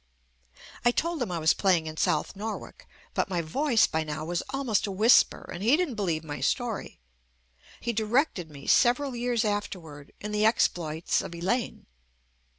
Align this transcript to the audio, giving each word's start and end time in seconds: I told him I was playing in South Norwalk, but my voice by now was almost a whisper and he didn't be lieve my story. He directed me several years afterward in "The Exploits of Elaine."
I 0.83 0.89
told 0.89 1.21
him 1.21 1.29
I 1.31 1.37
was 1.37 1.53
playing 1.53 1.85
in 1.85 1.95
South 1.95 2.35
Norwalk, 2.35 2.87
but 3.13 3.29
my 3.29 3.41
voice 3.43 3.85
by 3.85 4.03
now 4.03 4.25
was 4.25 4.41
almost 4.49 4.87
a 4.87 4.91
whisper 4.91 5.47
and 5.53 5.61
he 5.61 5.77
didn't 5.77 5.93
be 5.93 6.01
lieve 6.01 6.23
my 6.23 6.39
story. 6.41 6.97
He 7.79 7.93
directed 7.93 8.49
me 8.49 8.65
several 8.65 9.15
years 9.15 9.45
afterward 9.45 10.11
in 10.19 10.31
"The 10.31 10.43
Exploits 10.43 11.21
of 11.21 11.35
Elaine." 11.35 11.85